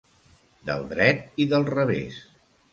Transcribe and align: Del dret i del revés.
Del 0.69 0.87
dret 0.95 1.39
i 1.45 1.49
del 1.53 1.71
revés. 1.77 2.21